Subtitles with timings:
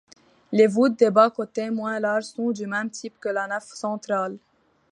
[0.51, 4.39] Les voûtes des bas-côtés moins larges sont du même type que la nef centrale.